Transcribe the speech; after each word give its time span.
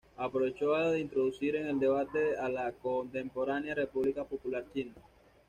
Aprovecho 0.17 0.71
de 0.73 0.99
introducir 0.99 1.55
en 1.57 1.67
el 1.67 1.79
debate 1.79 2.35
a 2.35 2.49
la 2.49 2.71
contemporánea 2.71 3.75
República 3.75 4.23
Popular 4.25 4.65
China. 4.73 4.93